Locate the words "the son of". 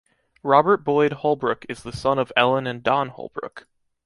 1.83-2.31